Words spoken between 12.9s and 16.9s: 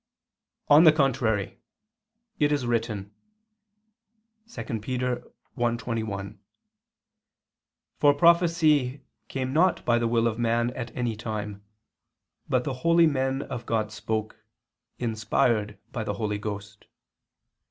men of God spoke, inspired by the Holy Ghost."